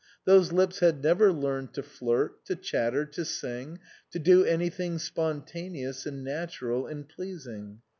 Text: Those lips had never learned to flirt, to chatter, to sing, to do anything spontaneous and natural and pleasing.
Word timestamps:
Those 0.25 0.51
lips 0.51 0.79
had 0.79 1.03
never 1.03 1.31
learned 1.31 1.73
to 1.75 1.83
flirt, 1.83 2.43
to 2.45 2.55
chatter, 2.55 3.05
to 3.05 3.23
sing, 3.23 3.77
to 4.09 4.17
do 4.17 4.43
anything 4.43 4.97
spontaneous 4.97 6.07
and 6.07 6.23
natural 6.23 6.87
and 6.87 7.07
pleasing. 7.07 7.81